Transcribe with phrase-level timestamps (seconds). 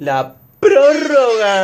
[0.00, 1.60] La prórroga.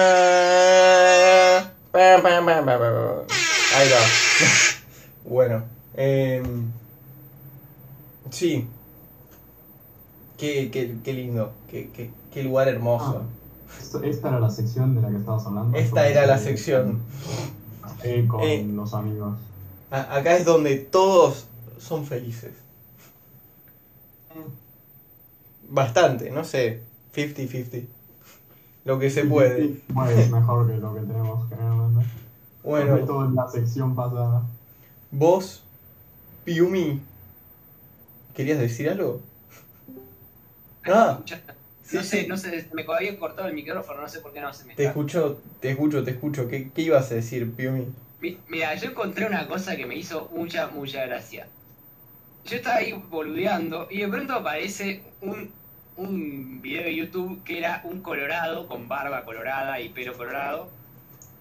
[3.75, 4.01] Ahí va.
[5.25, 5.65] Bueno.
[5.95, 6.43] Eh,
[8.31, 8.69] sí.
[10.37, 11.53] Qué, qué, qué lindo.
[11.71, 13.23] Qué, qué, qué lugar hermoso.
[13.81, 15.77] Esto- Esta era la sección de la que estabas hablando.
[15.79, 17.01] Esta era la sección.
[18.05, 18.63] Eh, con Eh.
[18.71, 19.39] los amigos.
[19.91, 21.47] Acá es donde todos
[21.79, 22.53] son felices.
[25.69, 26.83] Bastante, no sé.
[27.15, 27.87] 50-50.
[28.87, 29.85] Lo que se puede.
[29.89, 32.11] Bueno, es mejor que lo que tenemos generalmente.
[32.75, 34.49] Sobre Bueno, todo en la sección pasada.
[35.11, 35.65] vos,
[36.45, 37.01] Piumi,
[38.33, 39.21] ¿querías decir algo?
[40.87, 41.23] Ah,
[41.83, 42.29] sí, no sé, sí.
[42.29, 44.85] no sé, me había cortado el micrófono, no sé por qué no se me Te
[44.85, 44.87] está.
[44.87, 46.47] escucho, te escucho, te escucho.
[46.49, 47.87] ¿Qué, qué ibas a decir, Piumi?
[48.19, 51.53] Mi- Mira, yo encontré una cosa que me hizo mucha, mucha gracia.
[52.45, 55.61] Yo estaba ahí boludeando y de pronto aparece un,
[55.97, 60.69] un video de YouTube que era un colorado con barba colorada y pelo colorado,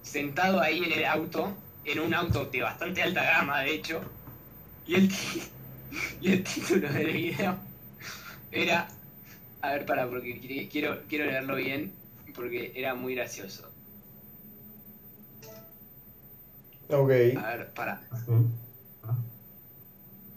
[0.02, 1.52] sentado ahí en el auto,
[1.84, 4.00] en un auto de bastante alta gama, de hecho,
[4.86, 5.42] y el, ti-
[6.20, 7.56] y el título del video
[8.50, 8.88] era...
[9.62, 10.38] A ver, para, porque
[10.70, 11.92] quiero- quiero, leerlo bien,
[12.34, 13.68] porque era muy gracioso.
[16.88, 17.10] Ok.
[17.36, 18.00] A ver, para.
[18.24, 18.32] ¿Sí?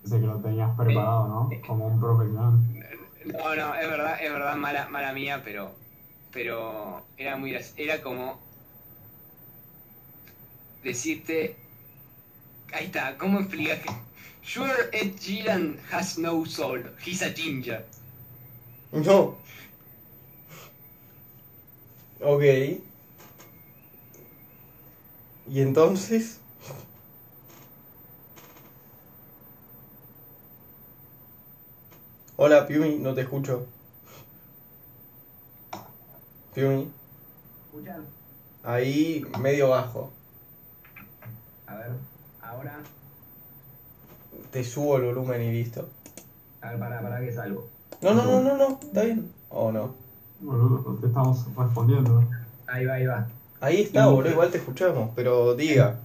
[0.01, 1.49] Pensé que lo tenías preparado, ¿no?
[1.67, 2.78] Como un profesional.
[3.25, 5.75] No, no, es verdad, es verdad, mala, mala mía, pero,
[6.31, 8.39] pero era muy era como
[10.83, 11.55] decirte,
[12.71, 13.89] ahí está, ¿cómo explicas que
[14.41, 17.85] Sure Ed Sheeran has no soul, he's a ginger.
[18.91, 19.37] No.
[22.21, 22.43] Ok.
[25.51, 26.39] ¿Y entonces?
[32.41, 33.65] Hola, Piumi, no te escucho.
[36.53, 36.87] Piumi,
[37.65, 38.05] ¿Escuchan?
[38.63, 40.09] ahí medio bajo.
[41.67, 41.91] A ver,
[42.41, 42.77] ahora,
[44.51, 45.85] Te subo el volumen y listo.
[46.61, 47.67] a ver, para, para que salgo.
[48.01, 49.29] No, no, no, no, no, está bien.
[49.49, 49.93] ¿O no?
[50.39, 52.23] Boludo, te estamos respondiendo.
[52.67, 53.27] Ahí va, ahí va.
[53.59, 55.97] Ahí está, Y- boludo, igual te escuchamos, pero diga.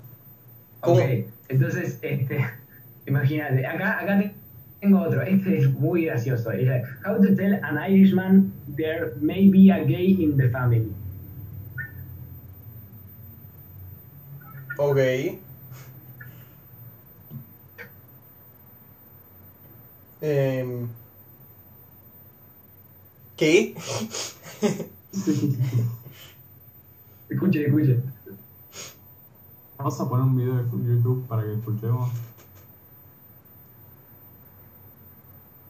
[0.81, 0.97] ¿Cómo?
[0.97, 1.04] Ok,
[1.48, 2.44] entonces, este,
[3.06, 4.34] imagínate, acá, acá te-
[4.84, 6.50] tengo otro, este es muy gracioso.
[6.50, 10.92] Dice, How to tell an Irishman there may be a gay in the family.
[14.76, 14.98] Ok.
[20.20, 20.88] Em,
[23.36, 23.74] ¿Qué?
[27.28, 28.00] Escuche, escuche.
[29.78, 32.10] Vamos a poner un video de YouTube para que escuchemos.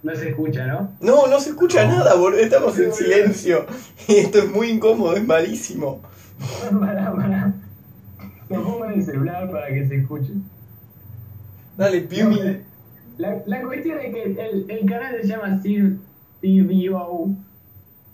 [0.05, 0.93] No se escucha, ¿no?
[1.01, 2.39] No, no se escucha nada, boludo.
[2.39, 3.65] Estamos en silencio.
[4.09, 6.03] Esto es muy incómodo, es malísimo.
[6.79, 7.55] Pará, pará.
[8.51, 10.33] Lo pongo en el celular para que se escuche.
[11.79, 12.39] Dale, Piumi.
[13.17, 15.97] La, la cuestión es que el, el canal se llama Sir
[16.37, 17.35] Steve-O.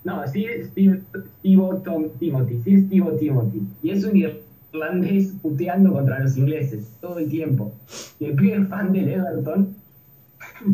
[0.05, 1.03] No, Sir Steve,
[1.41, 2.61] Steve Tom Timothy.
[2.63, 3.63] Sir Steve Timothy.
[3.83, 7.73] Y es un irlandés puteando contra los ingleses todo el tiempo.
[8.21, 9.80] Y el pibe es fan del Everton.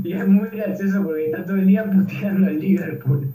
[0.03, 3.33] Y es muy gracioso porque está todo el día puteando al Liverpool.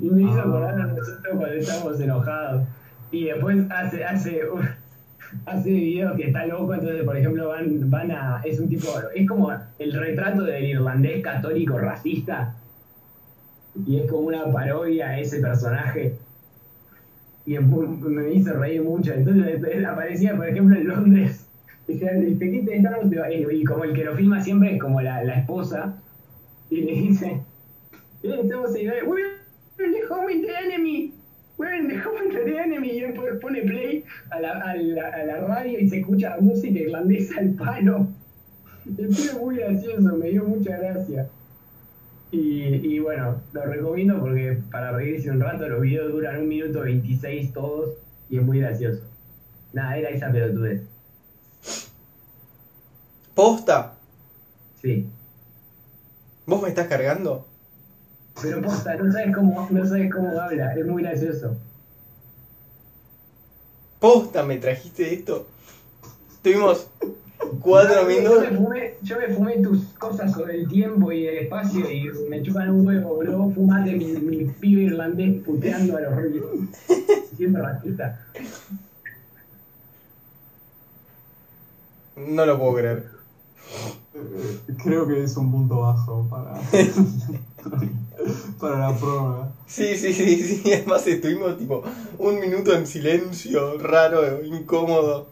[0.00, 0.40] Y me hizo Ah.
[0.40, 2.68] acordar a nosotros cuando estamos enojados.
[3.10, 4.40] Y después hace, hace,
[5.46, 8.40] hace videos que está loco, entonces por ejemplo van, van a.
[8.44, 8.88] es un tipo.
[9.14, 12.54] es como el retrato del irlandés católico racista.
[13.86, 16.16] Y es como una parodia a ese personaje.
[17.44, 19.12] Y me hizo reír mucho.
[19.12, 21.45] Entonces aparecía, por ejemplo, en Londres.
[21.86, 25.00] Decía, "Este, ¿qué te estamos de-?" Y como el que lo filma siempre es como
[25.00, 25.96] la, la esposa.
[26.70, 27.40] Y le dice,
[28.22, 28.74] "Eh, estamos
[29.78, 31.12] We're in the home in the enemy.
[31.58, 32.88] We're in the home in enemy.
[32.90, 36.78] Y él pone- play a la, a, la, a la radio y se escucha música
[36.78, 38.08] irlandesa al palo.
[38.98, 41.28] Es muy gracioso, me dio mucha gracia.
[42.30, 42.62] Y,
[42.94, 47.52] y bueno, lo recomiendo porque para reírse un rato, los videos duran un minuto 26
[47.52, 47.96] todos
[48.28, 49.02] y es muy gracioso.
[49.72, 50.82] Nada, era esa pelotudez.
[53.36, 53.78] ¿Posta?
[54.82, 55.06] Sí.
[56.46, 57.46] ¿Vos me estás cargando?
[58.40, 61.56] Pero posta, no sabes cómo, no sabes cómo habla, es muy gracioso.
[63.98, 65.46] ¿Posta me trajiste esto?
[66.42, 66.86] Tuvimos
[67.60, 68.56] cuatro Yo me minutos.
[68.56, 72.70] fumé, yo me fumé tus cosas sobre el tiempo y el espacio y me chupan
[72.70, 73.38] un huevo, boludo.
[73.38, 76.42] Vos fumaste mi, mi pibe irlandés puteando a los reyes.
[77.36, 78.18] Siendo racista.
[82.16, 83.15] No lo puedo creer.
[84.14, 86.54] Eh, Creo que es un punto bajo para,
[88.60, 89.52] para la prueba.
[89.66, 90.72] Sí, sí, sí, sí.
[90.72, 91.82] Además estuvimos tipo
[92.18, 95.28] un minuto en silencio, raro, incómodo.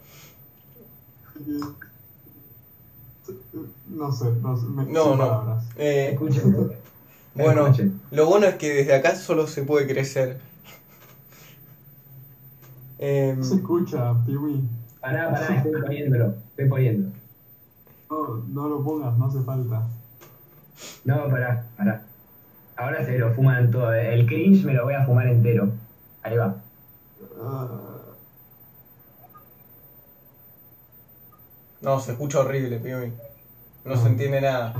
[3.87, 5.61] No sé, no sé, me, No, sin no.
[5.77, 6.55] Eh, Escuchen.
[7.35, 8.01] bueno, Escuchen.
[8.11, 10.39] lo bueno es que desde acá solo se puede crecer.
[12.99, 14.61] Em, No se escucha, Piwi.
[14.99, 16.35] Pará, pará, estoy poniéndolo.
[16.49, 17.11] Estoy poniendo.
[18.15, 19.83] No, no lo pongas, no hace falta.
[21.03, 22.03] No, pará, pará.
[22.77, 23.93] Ahora se lo fuman todo.
[23.93, 25.69] El cringe me lo voy a fumar entero.
[26.23, 26.55] Ahí va.
[27.41, 27.67] Ah,
[31.81, 33.11] no, se escucha horrible, Piumi.
[33.83, 34.73] No se entiende nada.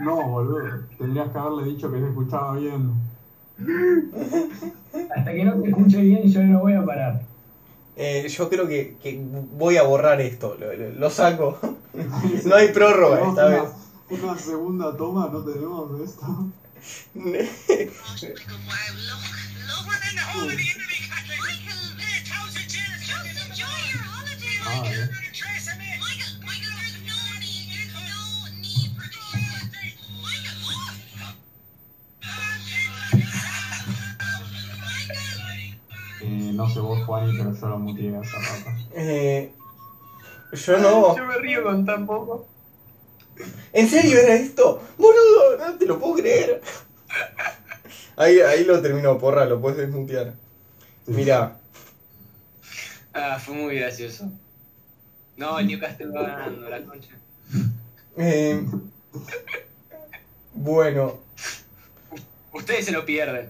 [0.00, 0.60] no, boludo.
[0.98, 2.92] Tendrías que haberle dicho que se escuchaba bien.
[5.16, 7.22] Hasta que no te escuche bien, yo no voy a parar.
[7.96, 9.20] Eh, yo creo que, que
[9.52, 11.58] voy a borrar esto, lo, lo- lo saco.
[12.44, 13.70] No hay prórroga esta una, vez.
[14.10, 16.26] Una segunda toma, ¿no tenemos de esto?
[24.64, 25.08] Ah, eh.
[36.24, 38.70] Eh, no sé vos, Juani, pero yo lo muteé hace rato.
[38.94, 39.52] Eh,
[40.52, 41.16] yo no.
[41.16, 42.46] Yo me río con tan poco.
[43.72, 44.82] ¿En serio era esto?
[44.98, 46.60] Boludo, no te lo puedo creer.
[48.16, 50.34] Ahí, ahí lo terminó, porra, lo puedes desmutear.
[51.06, 51.56] Mira,
[53.14, 54.30] Ah, fue muy gracioso.
[55.36, 57.10] No, el Newcastle va ganando, la concha.
[58.16, 58.64] eh,
[60.54, 61.14] bueno,
[62.52, 63.48] Ustedes se lo pierden.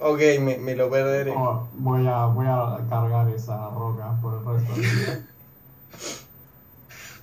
[0.00, 1.32] ok, me, me lo perderé.
[1.36, 5.26] Oh, voy, a, voy a cargar esa roca por el resto del día.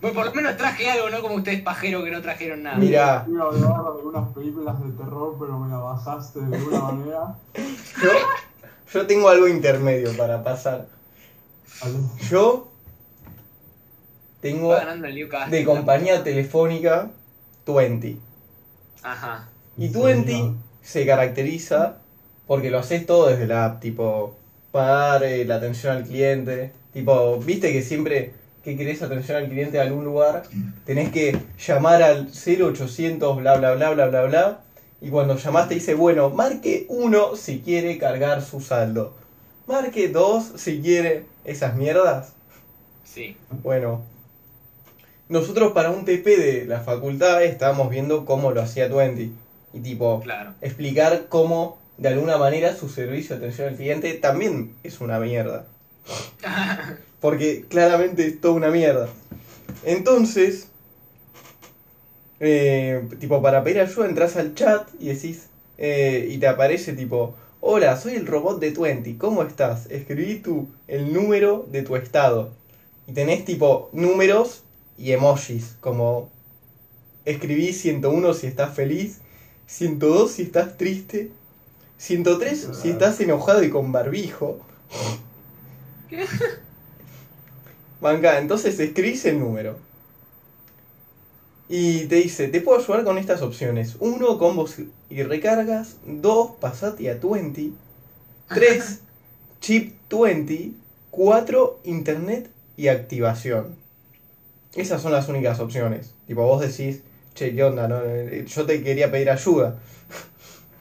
[0.06, 2.78] Bueno, por lo menos traje algo, no como ustedes pajeros que no trajeron nada.
[2.78, 6.80] Mira, Iba a hablar de algunas películas de terror, pero me la bajaste de alguna
[6.80, 7.36] manera.
[7.56, 8.10] yo,
[8.94, 10.86] yo tengo algo intermedio para pasar.
[12.30, 12.68] Yo
[14.42, 14.76] tengo
[15.50, 17.10] de compañía telefónica
[17.66, 18.18] 20.
[19.02, 19.50] Ajá.
[19.76, 20.56] Y Sí, 20 no.
[20.84, 21.98] se caracteriza
[22.46, 24.36] porque lo haces todo desde la app, tipo
[24.72, 28.34] pagar eh, la atención al cliente, tipo, viste que siempre
[28.66, 30.44] que querés atención al cliente a algún lugar,
[30.86, 34.60] tenés que llamar al 0800 bla bla bla bla bla bla
[35.02, 39.14] y cuando llamaste dice, bueno, marque 1 si quiere cargar su saldo.
[39.68, 42.34] Marque 2 si quiere esas mierdas.
[43.04, 43.38] Sí.
[43.64, 44.02] Bueno,
[45.30, 49.32] nosotros para un TP de la facultad estábamos viendo cómo lo hacía Twenty.
[49.74, 50.54] Y tipo, Claro.
[50.62, 55.66] explicar cómo de alguna manera su servicio de atención al cliente también es una mierda.
[57.26, 59.10] Porque claramente es toda una mierda.
[59.84, 60.68] Entonces,
[62.40, 65.48] eh, tipo, para pedir ayuda entras al chat y decís,
[65.80, 69.88] eh, y te aparece tipo, hola, soy el robot de Twenty, ¿cómo estás?
[69.90, 72.52] Escribí tu, el número de tu estado.
[73.08, 74.62] Y tenés tipo números
[74.96, 76.30] y emojis, como
[77.26, 79.22] escribí 101 si estás feliz,
[79.66, 81.32] 102 si estás triste,
[81.98, 84.60] 103 si estás enojado y con barbijo.
[88.06, 89.78] Banca, entonces escribís el número.
[91.68, 93.96] Y te dice, te puedo ayudar con estas opciones.
[94.00, 94.76] 1, combos
[95.10, 95.98] y recargas.
[96.06, 97.72] 2, pasate a 20.
[98.48, 99.00] 3,
[99.62, 100.72] chip 20.
[101.10, 103.76] 4, internet y activación.
[104.76, 106.14] Esas son las únicas opciones.
[106.28, 107.02] Tipo, vos decís,
[107.34, 107.88] che, ¿qué onda?
[107.88, 109.80] No, eh, yo te quería pedir ayuda.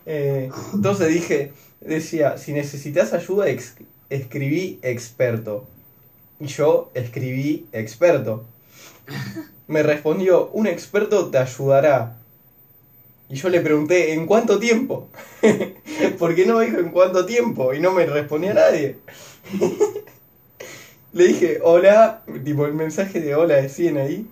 [0.06, 3.76] Eh, entonces dije, decía, si necesitas ayuda, ex-
[4.10, 5.66] escribí experto.
[6.40, 8.44] Y yo escribí experto.
[9.66, 12.16] Me respondió, un experto te ayudará.
[13.28, 15.08] Y yo le pregunté, ¿en cuánto tiempo?
[16.18, 17.72] ¿Por qué no me dijo en cuánto tiempo?
[17.72, 18.98] Y no me respondía nadie.
[21.12, 24.28] le dije, hola, tipo el mensaje de hola decían ahí.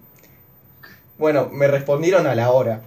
[1.19, 2.83] Bueno, me respondieron a la hora.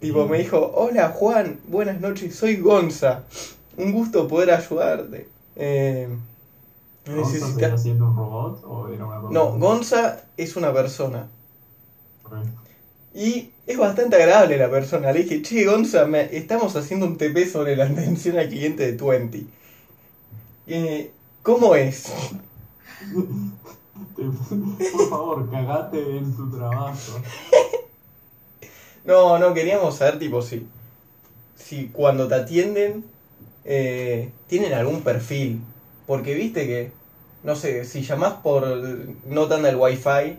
[0.00, 3.24] Tipo, me dijo, hola Juan, buenas noches, soy Gonza.
[3.76, 5.28] Un gusto poder ayudarte.
[5.56, 6.29] Eh, ¿Gonza
[7.06, 9.38] necesita- siendo un robot o era una persona?
[9.40, 11.28] No, Gonza es una persona.
[13.12, 15.12] Y es bastante agradable la persona.
[15.12, 18.92] Le dije, che, Gonza, me- estamos haciendo un TP sobre la atención al cliente de
[18.92, 19.48] Twenty.
[20.66, 21.10] Eh,
[21.42, 22.12] ¿Cómo es?
[24.16, 26.96] Por favor, cagate en tu trabajo.
[29.02, 30.66] No, no, queríamos saber, tipo, si,
[31.56, 33.02] si cuando te atienden
[33.64, 35.62] eh, tienen algún perfil.
[36.10, 36.90] Porque viste que,
[37.44, 38.66] no sé, si llamás por
[39.26, 40.36] no te anda el wifi,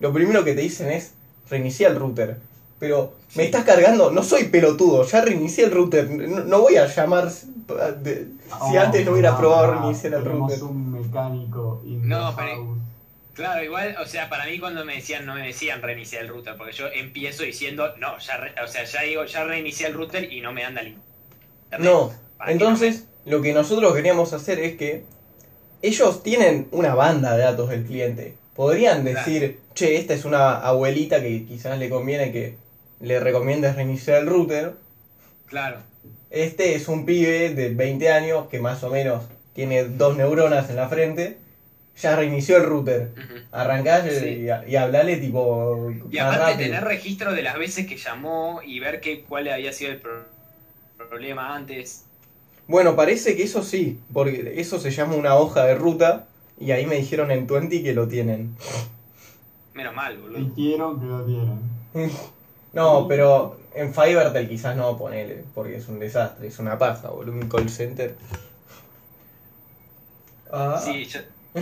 [0.00, 1.12] lo primero que te dicen es
[1.48, 2.38] reiniciar el router.
[2.80, 6.86] Pero me estás cargando, no soy pelotudo, ya reinicié el router, no, no voy a
[6.86, 8.26] llamar de-
[8.66, 10.64] si Oh, antes no hubiera no, probado no, reiniciar el router.
[10.64, 12.76] un mecánico No, the pero-.
[13.34, 16.56] Claro, igual, o sea, para mí cuando me decían, no me decían reiniciar el router,
[16.56, 20.32] porque yo empiezo diciendo, no, ya, re- o sea, ya digo, ya reinicié el router
[20.32, 20.96] y no me anda el.
[21.78, 22.12] No,
[22.48, 25.04] entonces lo que nosotros queríamos hacer es que
[25.82, 28.34] ellos tienen una banda de datos del cliente.
[28.54, 32.56] Podrían decir, che, esta es una abuelita que quizás le conviene que
[33.00, 34.74] le recomiendes reiniciar el router.
[35.46, 35.78] Claro,
[36.30, 40.76] Este es un pibe de 20 años que más o menos tiene dos neuronas en
[40.76, 41.38] la frente.
[42.00, 43.10] Ya reinició el router.
[43.12, 43.34] ujú.
[43.52, 44.26] Arrancás y- Sí.
[44.66, 46.58] y, y hablale tipo Y más aparte rápido.
[46.70, 50.24] tener registro de las veces que llamó y ver qué, cuál había sido el pro-
[51.08, 52.03] problema antes.
[52.66, 56.26] Bueno, parece que eso sí, porque eso se llama una hoja de ruta
[56.58, 58.56] y ahí me dijeron en Twenty que lo tienen.
[59.74, 60.50] Menos mal, boludo.
[60.54, 61.60] Dijeron que lo tienen.
[62.74, 67.34] No, pero en Fivertel quizás no ponele, porque es un desastre, es una paja, boludo,
[67.36, 68.16] un call center.
[70.50, 71.20] Ah, Sí, yo...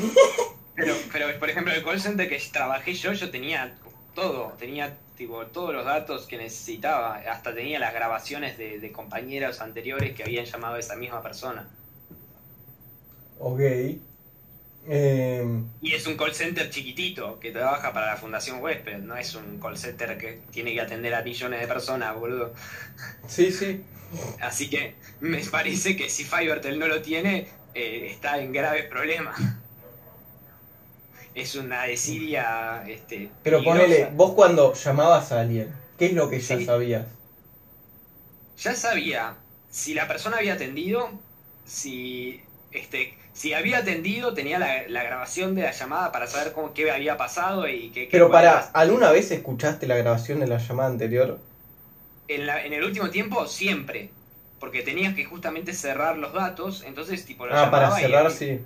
[0.75, 3.75] Pero, pero, por ejemplo, el call center que trabajé yo, yo tenía
[4.14, 9.61] todo, tenía tipo todos los datos que necesitaba, hasta tenía las grabaciones de, de compañeros
[9.61, 11.69] anteriores que habían llamado a esa misma persona.
[13.38, 13.61] ok.
[14.85, 19.35] Em, Y es un call center chiquitito que trabaja para la Fundación Huésped, no es
[19.35, 22.55] un call center que tiene que atender a millones de personas, boludo.
[23.26, 23.85] sí, sí.
[24.41, 29.38] Así que me parece que si Fivertel no lo tiene, eh, está en graves problemas.
[31.34, 33.30] Es una desidia, este.
[33.42, 33.82] Pero peligrosa.
[33.82, 36.64] ponele, vos cuando llamabas a alguien, ¿qué es lo que ya Sí.
[36.64, 37.06] sabías?
[38.58, 39.36] Ya sabía
[39.70, 41.10] si la persona había atendido,
[41.64, 46.72] si este, si había atendido, tenía la, la grabación de la llamada para saber cómo,
[46.74, 48.08] qué había pasado y qué.
[48.08, 51.38] qué Pero para, era- ¿alguna vez escuchaste la grabación de la llamada anterior?
[52.28, 54.10] En, la- en el último tiempo, siempre.
[54.58, 58.60] Porque tenías que justamente cerrar los datos, entonces tipo lo Ah, para y- cerrar, sí.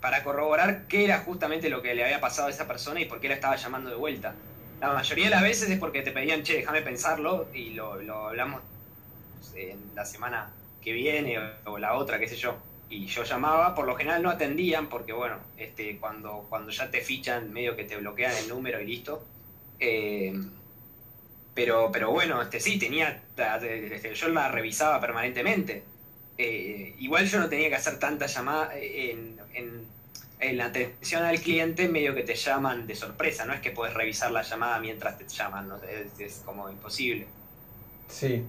[0.00, 3.20] Para corroborar qué era justamente lo que le había pasado a esa persona y por
[3.20, 4.34] qué la estaba llamando de vuelta.
[4.80, 8.28] La mayoría de las veces es porque te pedían, che, déjame pensarlo y lo, lo
[8.28, 8.62] hablamos
[9.54, 10.50] en la semana
[10.82, 12.56] que viene o, o la otra, qué sé yo.
[12.90, 17.00] Y yo llamaba, por lo general no atendían porque, bueno, este, cuando, cuando ya te
[17.00, 19.24] fichan, medio que te bloquean el número y listo.
[19.78, 20.32] Eh,
[21.54, 25.82] pero, pero bueno, este, sí, tenía, este, yo la revisaba permanentemente.
[26.38, 29.84] Eh, igual yo no tenía que hacer tanta llamada en, en,
[30.38, 33.92] en la atención al cliente, medio que te llaman de sorpresa, no es que puedes
[33.94, 35.76] revisar la llamada mientras te llaman, ¿no?
[35.82, 37.26] es, es como imposible.
[38.08, 38.44] Sí.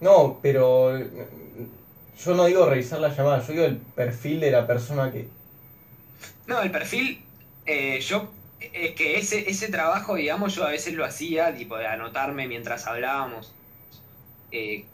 [0.00, 1.10] No, pero eh,
[2.24, 5.28] yo no digo revisar la llamada, yo digo el perfil de la persona que...
[6.46, 7.22] No, el perfil,
[7.66, 11.86] eh, yo, es que ese, ese trabajo, digamos, yo a veces lo hacía, tipo de
[11.86, 13.52] anotarme mientras hablábamos,
[14.52, 14.84] eh, eh,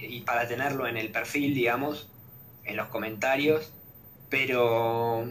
[0.00, 2.08] y para tenerlo en el perfil, digamos,
[2.64, 3.72] en los comentarios,
[4.28, 5.26] pero...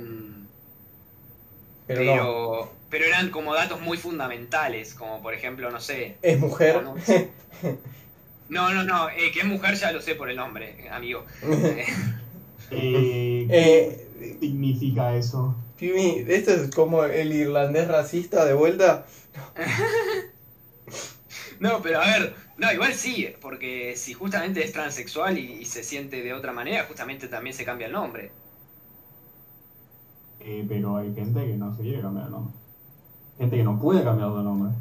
[1.88, 6.18] Pero, no, pero, eran como datos muy fundamentales, como por ejemplo, no sé.
[6.22, 6.84] es mujer.
[6.84, 6.96] No,
[8.50, 11.26] no, no, no, eh, que es mujer ya lo sé por el nombre, amigo.
[11.42, 11.86] Eh,
[12.72, 15.56] Eh, Eh, ¿Qué significa eso?
[15.78, 19.06] Pimi, ¿esto es como el irlandés racista de vuelta?
[21.60, 25.84] no, pero a ver, no, igual sí, porque si justamente es transexual y, y se
[25.84, 28.32] siente de otra manera, justamente también se cambia el nombre.
[30.42, 32.54] Eh, pero hay gente que no se quiere cambiar de nombre.
[33.38, 34.74] Gente que no puede cambiar de nombre.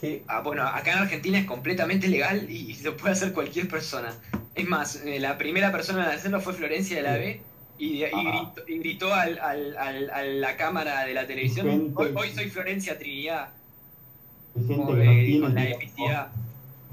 [0.00, 0.22] ¿Qué?
[0.28, 4.12] Ah, bueno, acá en Argentina es completamente legal y lo puede hacer cualquier persona.
[4.54, 7.40] Es más, eh, la primera persona en hacerlo fue Florencia de la B
[7.78, 8.10] y, y Ah.
[8.54, 12.30] gritó, y gritó al, al- al- a la cámara de la televisión, Gente- hoy, hoy
[12.32, 13.48] soy Florencia Trinidad,
[14.56, 16.30] Hay gente como, que no eh, tiene con la.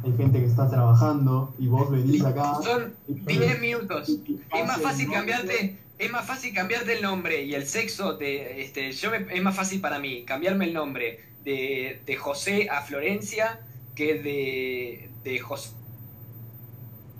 [0.03, 2.55] Hay gente que está trabajando y vos venís acá.
[2.63, 4.09] Son 10 minutos.
[4.09, 8.91] Es más fácil cambiarte, es más fácil cambiarte el nombre y el sexo de este,
[8.91, 13.59] yo me- es más fácil para mí cambiarme el nombre de, de José a Florencia
[13.95, 15.71] que de, de José.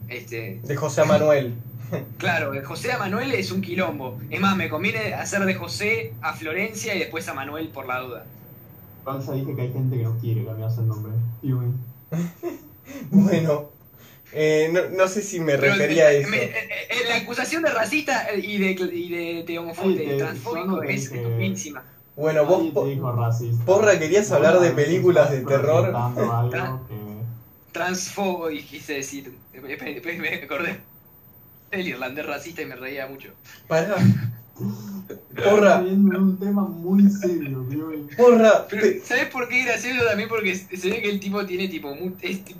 [0.07, 1.53] Este, De José Manuel.
[2.17, 4.19] claro, de José a Manuel es un quilombo.
[4.29, 7.99] Es más, me conviene hacer de José a Florencia y después a Manuel por la
[7.99, 8.25] duda.
[9.05, 11.11] Ya dije que hay gente que no quiere cambiarse el nombre.
[11.41, 11.73] Bueno,
[14.33, 16.29] eh, no, no sé si me Pero, refería a eh, eso.
[16.29, 16.53] me- eh,
[16.89, 21.83] eh, la acusación de racista y de, y de, de homofóbico, transfóbico es estupidísima.
[22.15, 22.87] Bueno, vos, po-.
[23.65, 25.93] Porra, ¿querías hablar a de películas de terror?
[25.95, 27.01] algo que...
[27.71, 29.33] Transfobo, quise decir.
[29.53, 30.79] Después me acordé
[31.71, 33.29] del irlandés racista y me reía mucho.
[33.67, 33.95] pará.
[35.43, 37.91] Porra, Viendo un tema muy serio, tío.
[38.15, 38.67] porra.
[38.69, 40.29] Pero, te- ¿sabes por qué gracioso también?
[40.29, 42.59] Porque se ve que el tipo tiene tipo es tipo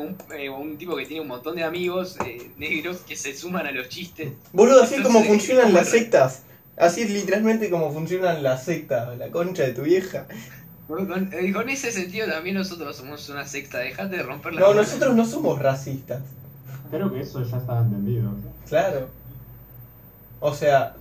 [0.00, 3.66] un, eh, un tipo que tiene un montón de amigos eh, negros que se suman
[3.66, 4.32] a los chistes.
[4.52, 6.42] Boludo, así es como funcionan ¿cómo las sectas.
[6.76, 9.16] Así es literalmente como funcionan las sectas.
[9.18, 10.26] La concha de tu vieja.
[10.86, 14.74] Con, eh, con ese sentido también nosotros somos una secta, dejate de romper la No,
[14.74, 16.22] nosotros no somos racistas.
[16.90, 18.30] Creo que eso ya está entendido.
[18.68, 19.08] Claro.
[20.38, 20.94] O sea,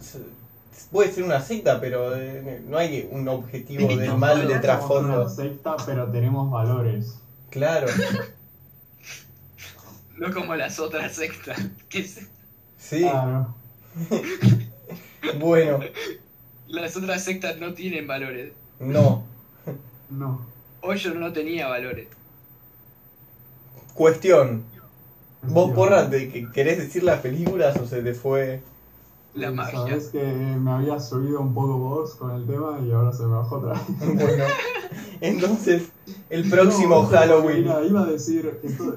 [0.92, 5.22] puede ser una secta, pero eh, no hay un objetivo del mal de somos trasfondo.
[5.22, 7.20] una secta, pero tenemos valores.
[7.50, 7.88] Claro.
[10.18, 11.60] No como las otras sectas.
[11.90, 12.28] Que se-
[12.78, 13.02] Sí.
[13.02, 13.54] Claro.
[15.40, 15.80] Bueno,
[16.68, 18.54] las otras sectas no tienen valores.
[18.80, 19.24] no.
[20.10, 20.46] No.
[20.82, 22.08] Hoyo no tenía valores.
[23.96, 24.64] Cuestión.
[25.42, 28.62] ¿Vos, porra, te- que- querés decir las películas o se te fue?
[29.34, 29.80] La magia.
[29.80, 33.36] Sabes que me había subido un poco vos con el tema y ahora se me
[33.36, 33.82] bajó otra vez.
[34.16, 34.46] Bueno,
[35.22, 35.90] entonces,
[36.30, 37.64] el próximo No, Halloween.
[37.64, 38.96] Mira, iba a decir, esto,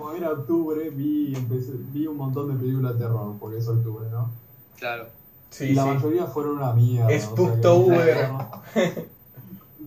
[0.00, 4.08] como era octubre, vi, empecé- vi un montón de películas de terror, porque es octubre,
[4.10, 4.30] ¿no?
[4.78, 5.06] Claro.
[5.50, 5.88] Sí, y la sí.
[5.90, 7.08] mayoría fueron una mierda.
[7.08, 8.28] que Spooktober.
[8.30, 8.50] no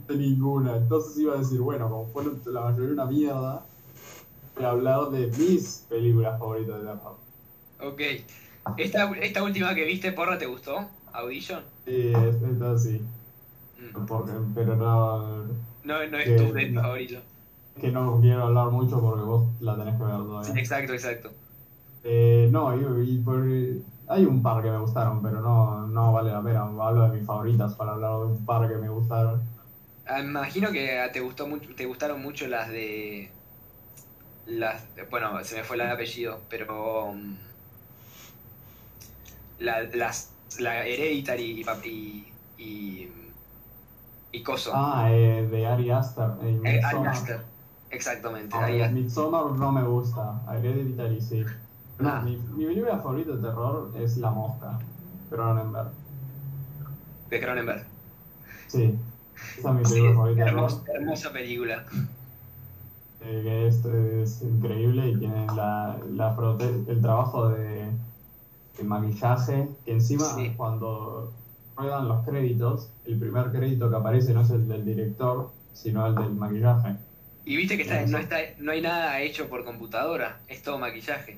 [0.07, 0.75] De ninguna.
[0.77, 3.65] Entonces iba a decir, bueno, como fueron la mayoría una mierda,
[4.55, 7.15] voy a hablar de mis películas favoritas de terror.
[7.81, 8.01] Ok.
[8.77, 10.85] Esta, esta última que viste, porra, ¿te gustó?
[11.13, 11.63] Audition.
[11.87, 13.01] Y es- entonces sí,
[13.81, 14.05] Mm.
[14.05, 15.43] porque, pero no,
[15.83, 16.81] No, no es Que tu de no.
[16.81, 17.19] favorito.
[17.79, 20.53] Que no quiero hablar mucho porque vos la tenés que ver todavía.
[20.59, 21.35] exacto, exacto.
[22.03, 23.45] Eh, no, y, y por-
[24.07, 26.61] hay un par que me gustaron, pero no, no vale la pena.
[26.63, 29.49] Hablo de mis favoritas para hablar de un par que me gustaron.
[30.05, 33.35] Ah, imagino que te gustó mucho, te gustaron mucho las de
[34.45, 37.37] las bueno, se me fue el apellido, pero um,
[39.57, 43.11] la, las la Hereditary y y y,
[44.31, 44.71] y Coso.
[44.71, 46.31] Ah, eh, de Ari Aster.
[46.41, 47.05] eh, Ari.
[47.05, 47.52] Aster.
[47.93, 48.93] Exactamente, Ah, Ari Aster.
[49.01, 50.41] Midsommar no me gusta.
[50.51, 51.43] Hereditary sí.
[51.99, 52.21] No, Ah.
[52.21, 54.79] mi, mi película favorita de terror es La Mosca.
[55.29, 55.89] Cronenberg.
[57.29, 57.83] de Cronenberg.
[58.67, 58.95] Sí.
[59.57, 60.63] Esa es mi Sí, película favorita de terror.
[60.71, 61.83] hermosa, hermosa película.
[63.25, 67.89] eh, que es, es increíble y tiene la, el trabajo de,
[68.77, 70.53] de maquillaje, que encima Sí.
[70.57, 71.31] cuando
[71.77, 76.15] ruedan los créditos, el primer crédito que aparece no es el del director, sino el
[76.15, 76.97] del maquillaje.
[77.45, 81.37] Y viste que está, no está no hay nada hecho por computadora, es todo maquillaje.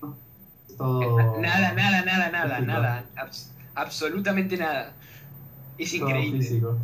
[0.78, 2.72] Todo, Nada, nada, nada, nada, físico.
[2.72, 3.06] nada.
[3.16, 4.94] abs- absolutamente nada.
[5.78, 6.40] Es increíble.
[6.42, 6.78] físico.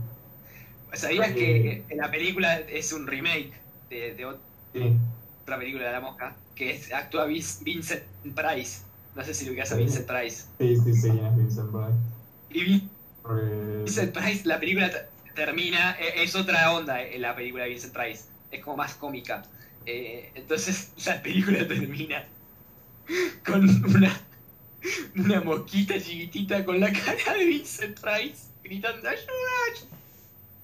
[0.93, 1.33] ¿Sabías Sí.
[1.35, 3.53] que en la película es un remake
[3.89, 4.27] de, de
[4.73, 4.97] Sí.
[5.43, 6.35] otra película de la mosca?
[6.55, 8.03] Que es, actúa Vincent
[8.35, 8.81] Price.
[9.15, 9.81] No sé si lo ubicas a Sí.
[9.83, 10.45] Vincent Price.
[10.59, 11.97] Sí, sí, sí, es Vincent Price.
[12.49, 12.89] Y
[13.83, 14.89] Vincent Price, la película
[15.35, 18.25] termina, e- es otra onda en la película de Vincent Price.
[18.51, 19.43] Es como más cómica.
[19.85, 22.23] Eh, entonces la película termina
[23.45, 24.21] con una,
[25.15, 29.87] una mosquita chiquitita con la cara de Vincent Price gritando ¡Ayuda!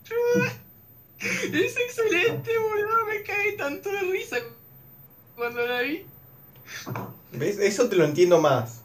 [0.05, 0.53] ¡Ayuda!
[1.19, 3.05] Es excelente, boludo.
[3.07, 4.37] Me cagué tanto de risa
[5.35, 6.05] cuando la vi.
[7.31, 7.57] ¿Ves?
[7.59, 8.81] Eso te lo entiendo más.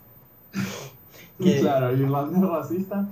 [1.38, 3.06] Que- Claro, el irlandés racista.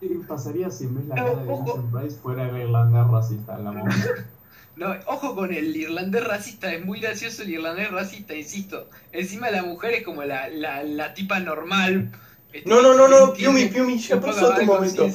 [0.00, 1.44] ¿Qué pasaría si en vez la cara de.
[1.52, 4.26] Vincent Price fuera el irlandés racista en la mosca?
[4.76, 8.88] No, ojo con el irlandés racista, es muy gracioso el irlandés racista, insisto.
[9.10, 12.12] Encima la mujer es como la, la, la tipa normal.
[12.52, 15.08] este, No, no, no, no, Piumi, Piumi, ya pasó tu momento.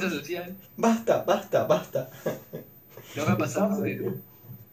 [0.78, 2.10] Basta, basta, basta.
[3.16, 3.72] No va a pasar.
[3.86, 4.14] Estás,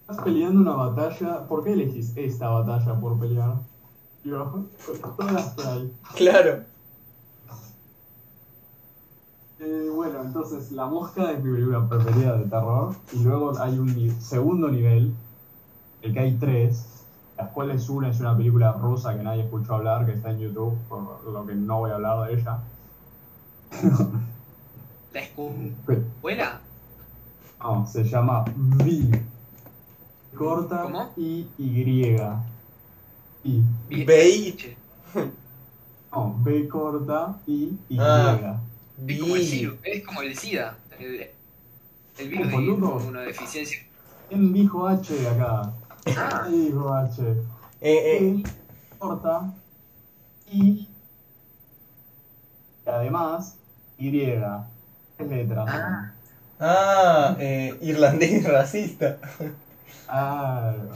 [0.00, 1.46] estás peleando una batalla.
[1.46, 3.56] ¿Por qué elegís esta batalla por pelear?
[5.02, 5.92] Con todas las hay.
[6.16, 6.64] Claro.
[9.60, 12.94] Eh, bueno, entonces La Mosca es mi película preferida de terror.
[13.12, 15.12] Y luego hay un ni- segundo nivel,
[16.02, 17.04] el que hay tres,
[17.36, 20.76] las cuales una es una película rusa que nadie escuchó hablar, que está en YouTube,
[20.88, 22.58] por lo que no voy a hablar de ella.
[25.12, 26.60] La escuela.
[27.60, 29.22] No, se llama V.
[30.36, 31.10] Corta ¿Cómo?
[31.16, 32.16] y Y.
[33.44, 33.62] Y.
[33.88, 34.06] Bien.
[34.06, 34.76] Bey.
[36.10, 37.98] No, B corta y Y.
[38.00, 38.58] Ah.
[39.06, 39.46] Es como el Vi.
[39.46, 39.72] SIDA.
[39.82, 40.76] Es como el SIDA.
[40.98, 41.30] El,
[42.18, 43.00] el virus de Boludo.
[43.00, 43.78] inmunodeficiencia.
[44.28, 45.72] ¿Quién dijo H acá?
[46.16, 47.22] Ah, ¿Quién dijo H?
[47.22, 47.36] Eh,
[47.80, 48.44] eh, Y
[48.98, 49.54] corta
[50.50, 50.88] y
[52.86, 53.56] y además
[53.98, 54.10] Y.
[55.16, 55.66] Tres letras.
[55.68, 56.12] Ah.
[56.60, 59.18] ah, eh, irlandés racista.
[60.06, 60.88] Claro.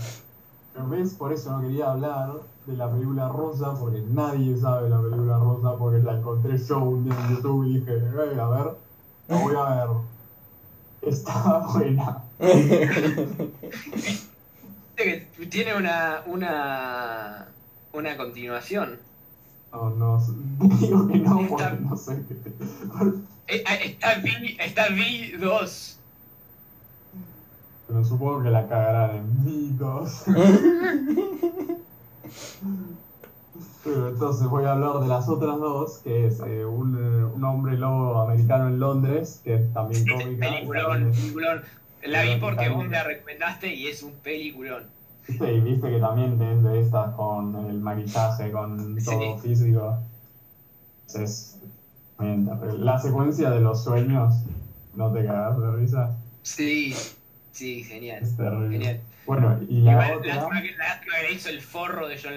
[0.73, 2.31] Pero ves, por eso no quería hablar
[2.67, 7.05] de la película rosa, porque nadie sabe la película rosa, porque la encontré show un
[7.05, 8.77] día en YouTube y dije, "Eh, a ver,
[9.29, 9.89] la voy a ver.
[11.03, 12.23] Está buena.
[15.51, 17.49] Tiene una, una,
[17.93, 18.99] una continuación.
[19.73, 20.21] No, no,
[20.79, 22.23] digo que no porque no sé.
[23.49, 25.97] Eh, eh, Está V, está V2.
[27.89, 30.23] Pero supongo que la cagarán en mitos.
[33.85, 37.45] Pero entonces voy a hablar de las otras dos, que es eh, un, eh, un
[37.45, 40.49] hombre lobo americano en Londres, que es también cómica.
[40.51, 41.63] Peliculón, peliculón.
[42.05, 44.85] La vi porque vos me la recomendaste y es un peliculón.
[45.29, 49.49] Y viste que también es de estas con el maquillaje, con todo Sí.
[49.49, 49.99] físico.
[51.15, 51.59] Es
[52.19, 52.85] bien terrible.
[52.85, 54.35] La secuencia de los sueños,
[54.95, 56.17] no te cagas de risa.
[56.43, 56.95] Sí,
[57.53, 58.23] sí, genial.
[58.23, 58.79] Es terrible.
[58.79, 59.01] Genial.
[59.27, 60.35] Bueno, y la Igual, otra.
[60.37, 62.33] lástima que, lástima que le hizo el forro de John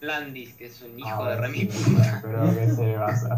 [0.00, 1.96] Landis, que es un hijo Ah, de remil sí.
[2.22, 3.32] Pero que se va a hacer.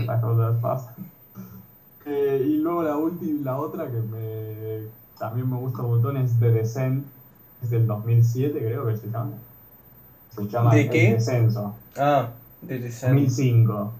[0.00, 0.94] Estas cosas pasan.
[2.06, 4.88] Eh, y luego la última, la otra que me,
[5.18, 7.06] también me gusta un montón es The Descent,
[7.62, 9.32] es del 2007 creo que se llama.
[10.34, 11.12] Se llama ¿De El qué?
[11.14, 11.76] Descenso.
[11.96, 12.28] Ah,
[12.62, 13.12] de Descent.
[13.14, 13.92] 2005.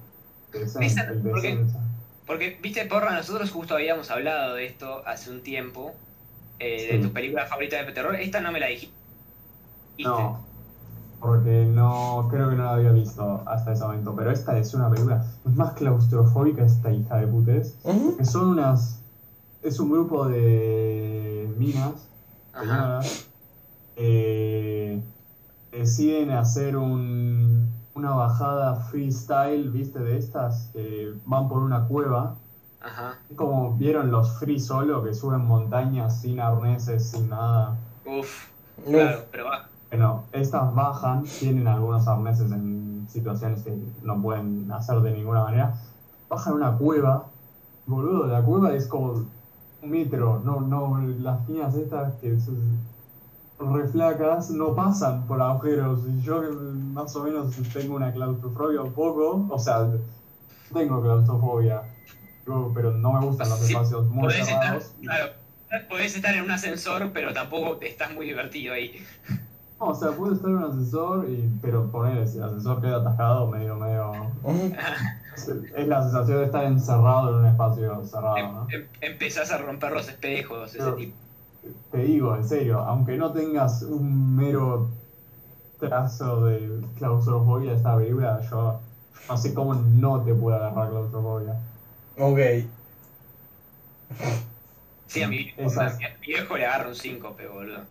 [0.52, 1.22] Descent, Esa- el.
[1.22, 1.78] Descenso.
[2.26, 5.94] Porque, viste, Porra, nosotros justo habíamos hablado de esto hace un tiempo,
[6.60, 6.96] eh, Sí.
[6.96, 8.14] de tu película favorita de terror.
[8.16, 8.94] Esta no me la dijiste.
[10.04, 10.38] No,
[11.20, 14.14] porque no, creo que no la había visto hasta ese momento.
[14.16, 17.76] Pero esta es una película es más claustrofóbica esta hija de putes.
[18.16, 19.02] Que son unas.
[19.62, 22.08] Es un grupo de minas,
[23.96, 25.02] eh,
[25.70, 29.98] deciden hacer un, una bajada freestyle, ¿viste?
[29.98, 32.36] De estas que van por una cueva.
[32.80, 33.18] Ajá.
[33.36, 37.76] Como vieron los free solo que suben montañas sin arneses, sin nada.
[38.06, 38.86] Uf, Uf.
[38.86, 39.68] claro, pero va.
[39.90, 45.74] Bueno, estas bajan, tienen algunos arneses en situaciones que no pueden hacer de ninguna manera.
[46.28, 47.26] Bajan una cueva,
[47.86, 49.24] boludo, la cueva es como
[49.82, 52.78] un metro, no, no, las líneas estas que son
[53.58, 56.00] re flacas no pasan por agujeros.
[56.06, 56.40] Y yo
[56.94, 59.90] más o menos tengo una claustrofobia un poco, o sea,
[60.72, 61.82] tengo claustrofobia,
[62.74, 64.94] pero no me gustan los Sí, espacios muy Podés estar, cerrados.
[65.02, 65.32] claro,
[65.88, 69.04] podés estar en un ascensor, pero tampoco estás muy divertido ahí.
[69.78, 73.46] No, o sea, puede estar en un ascensor, y, pero poner el ascensor queda atascado,
[73.48, 74.30] medio, medio.
[75.74, 78.66] Es la sensación de estar encerrado en un espacio cerrado, Em- ¿no?
[78.70, 81.16] em- empezás a romper los espejos, ese tipo.
[81.90, 84.88] Te digo, en serio, aunque no tengas un mero
[85.78, 88.80] trazo de claustrofobia de esta película, yo
[89.28, 91.54] no sé cómo no te puede agarrar claustrofobia.
[92.16, 92.70] Ok.
[95.06, 97.84] Sí, a mi, viejo- Esas- a mi viejo le agarra un síncope, boludo.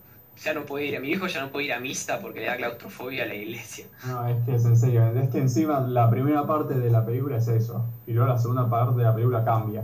[0.43, 2.45] Ya no puede ir, a mi viejo ya no puede ir a misa porque le
[2.45, 3.87] da claustrofobia a la iglesia.
[4.03, 7.37] No, es que es en serio, es que encima la primera parte de la película
[7.37, 9.83] es eso, y luego la segunda parte de la película cambia.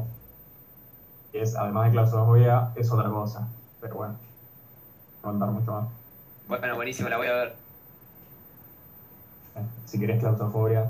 [1.34, 3.48] Y es, además de claustrofobia, es otra cosa.
[3.80, 4.20] Pero bueno, no
[5.24, 5.88] voy a contar mucho más.
[6.48, 7.56] Bueno, buenísimo, la voy a ver.
[9.56, 10.90] Eh, Si querés claustrofobia,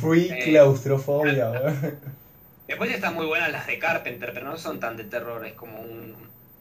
[0.00, 0.38] Free Eh.
[0.44, 1.52] claustrofobia.
[2.66, 5.80] Después están muy buenas las de Carpenter, pero no son tan de terror, es como
[5.80, 6.14] un...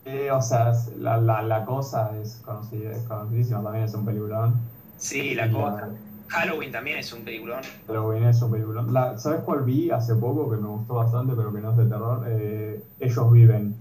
[0.06, 4.56] Eh, o sea, la, la, la cosa es conocida, es conocidísima, también es un peliculón.
[4.98, 5.90] Sí, la Y cosa.
[6.30, 7.62] Halloween también es un peliculón.
[7.88, 8.94] Halloween es un peliculón.
[8.94, 11.86] La- ¿Sabes cuál vi hace poco que me gustó bastante, pero que no es de
[11.86, 12.26] terror?
[12.28, 13.76] Eh, Ellos viven.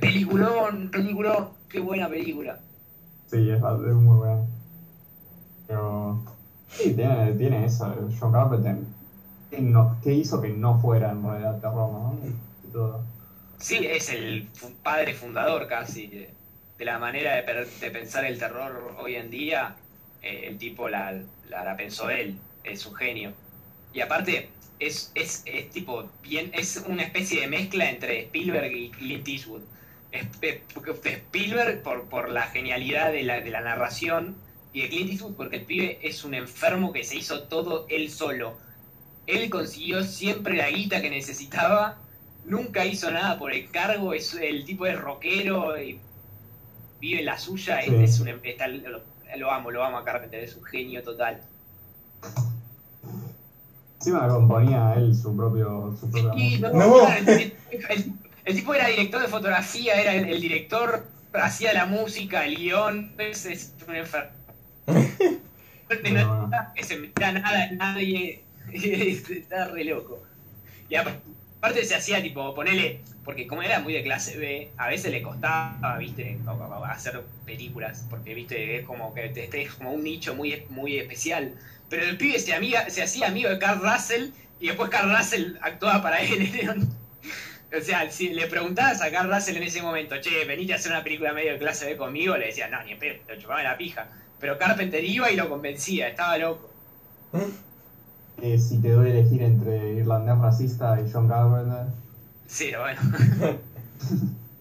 [0.00, 2.58] Peliculón, peliculón, qué buena película.
[3.26, 4.46] Sí, es, es muy bueno.
[5.66, 6.22] Pero.
[6.76, 7.94] Sí, tiene, tiene eso.
[8.18, 8.76] John Carpenter.
[9.50, 12.18] ¿Qué, no- qué hizo que no fuera en realidad terror, no?
[12.72, 13.04] Todo.
[13.58, 14.48] Sí, es el
[14.82, 16.30] padre fundador casi de,
[16.78, 19.76] de la manera de, de pensar el terror hoy en día.
[20.22, 21.12] Eh, el tipo la,
[21.48, 23.32] la, la pensó él, es un genio.
[23.92, 24.48] Y aparte,
[24.80, 29.62] es, es, es tipo bien, es una especie de mezcla entre Spielberg y Clint Eastwood.
[31.04, 34.34] Spielberg por, por la genialidad de la, de la narración
[34.74, 38.10] y de Clint Eastwood porque el pibe es un enfermo que se hizo todo él
[38.10, 38.58] solo.
[39.26, 41.96] Él consiguió siempre la guita que necesitaba,
[42.44, 45.98] nunca hizo nada por el cargo, es, el tipo es rockero y
[47.00, 47.94] vive la suya, es- Sí.
[48.02, 49.00] es, un, está- lo,
[49.38, 51.40] lo amo, lo amo a Carpenter, es un genio total.
[54.00, 55.96] Encima componía él su propio.
[55.98, 56.58] Su propia.
[56.70, 57.08] No.
[57.08, 58.12] el, el-
[58.44, 63.14] el tipo era director de fotografía, era el, el director, hacía la música, el guion,
[63.16, 64.30] es, es un enfermo.
[66.74, 70.22] Que se metía nada nadie, está re loco.
[70.88, 71.20] Y apa-
[71.58, 75.22] aparte se hacía tipo, ponele, porque como era muy de clase B, a veces le
[75.22, 76.38] costaba, viste,
[76.88, 81.54] hacer películas, porque viste, es como que este es como un nicho muy, muy especial.
[81.88, 85.56] pero el pibe se, amiga, se hacía amigo de Carl Russell y después Carl Russell
[85.62, 86.88] actuaba para él.
[87.78, 90.92] o sea, si le preguntabas a Carl Russell en ese momento, che, venite a hacer
[90.92, 93.76] una película medio de clase B conmigo, le decía, no, ni en pedo, en la
[93.76, 94.08] pija.
[94.44, 96.68] Pero Carpenter iba y lo convencía, estaba loco.
[98.42, 101.86] Eh, si te doy a elegir entre irlandés racista y John Carpenter,
[102.46, 103.00] Sí, bueno.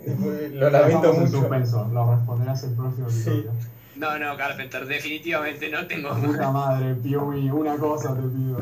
[0.53, 1.37] Lo lamento dejamos en mucho.
[1.41, 3.15] suspenso, lo responderás el próximo Sí.
[3.29, 3.51] episodio.
[3.97, 6.15] No, no, Carpenter, definitivamente no tengo...
[6.15, 8.61] Puta madre, Piumi, una cosa te pido.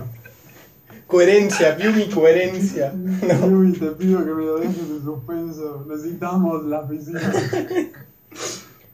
[1.05, 2.91] Coherencia, Piumi, coherencia.
[3.21, 5.85] Piumi, te pido que me lo dejes en suspenso.
[5.87, 7.21] Necesitamos la piscina.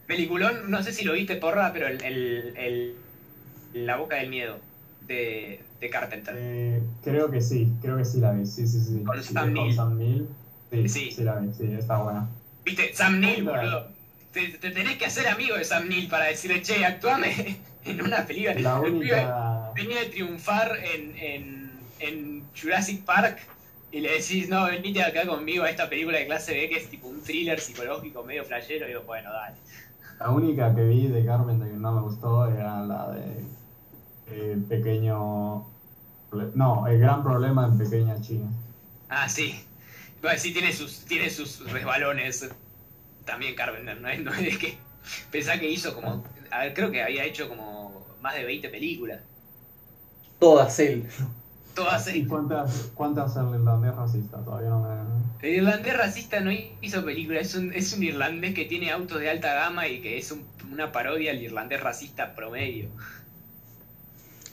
[0.08, 2.96] Peliculón, no sé si lo viste, porra, pero el, el, el-
[3.74, 4.58] La Boca del Miedo
[5.02, 6.34] de, de Carpenter.
[6.38, 8.46] Eh, creo que sí, creo que sí la vi.
[8.46, 9.04] Sí, sí, sí.
[9.06, 9.76] Con Sam con Neill.
[9.76, 10.28] Sam Neill.
[10.72, 11.12] Sí, Sí.
[11.12, 12.28] sí, la vi, sí, está buena.
[12.66, 12.94] ¿Viste?
[12.94, 13.90] Sam Neill, boludo.
[14.34, 18.26] Te, te tenés que hacer amigo de Sam Neill para decirle, che, actuame en una
[18.26, 18.60] película.
[18.60, 19.72] La única.
[19.76, 23.40] venía de triunfar en, en, en Jurassic Park
[23.92, 26.90] y le decís, no, venite acá conmigo a esta película de clase B que es
[26.90, 28.86] tipo un thriller psicológico medio flashero.
[28.86, 29.56] Y digo, bueno, dale.
[30.20, 33.46] La única que vi de Carpenter que no me gustó era la de
[34.28, 35.66] eh, Pequeño...
[36.56, 38.50] No, El Gran Problema en Pequeña China.
[39.10, 39.64] Ah, sí.
[40.22, 42.50] Bueno, sí, tiene sus, tiene sus resbalones.
[43.26, 44.20] También Carpenter, ¿no es?
[44.20, 44.78] No es que.
[45.32, 46.26] Pensá que hizo como.
[46.52, 49.22] A ver, creo que había hecho como más de 20 películas.
[50.40, 51.08] Todas él.
[51.78, 54.38] Todas ¿Y cuántas, cuántas el irlandés racista?
[54.44, 55.48] Todavía no me...
[55.48, 59.30] El irlandés racista no hizo película, es un, es un irlandés que tiene autos de
[59.30, 62.90] alta gama y que es un- una parodia al irlandés racista promedio.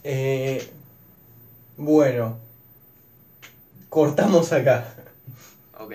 [0.02, 0.70] Eh,
[1.78, 2.38] bueno.
[3.88, 4.84] Cortamos acá.
[5.78, 5.94] Ok.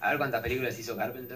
[0.00, 1.28] A ver cuántas películas hizo Carpenter.